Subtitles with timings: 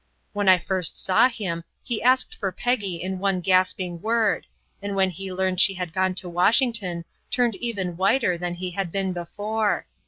[0.33, 4.47] When I first saw him he asked for Peggy in one gasping word,
[4.81, 8.91] and when he learned she had gone to Washington turned even whiter than he had
[8.91, 9.85] been before.